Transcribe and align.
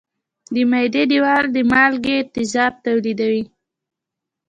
د 0.53 0.55
معدې 0.71 1.03
دېوال 1.11 1.45
د 1.51 1.57
مالګي 1.71 2.17
تیزاب 2.33 2.73
تولیدوي. 2.85 3.43